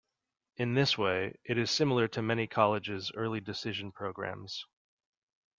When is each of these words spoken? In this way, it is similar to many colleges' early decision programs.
In 0.57 0.73
this 0.73 0.97
way, 0.97 1.35
it 1.43 1.59
is 1.59 1.69
similar 1.69 2.07
to 2.07 2.23
many 2.23 2.47
colleges' 2.47 3.11
early 3.15 3.39
decision 3.39 3.91
programs. 3.91 4.65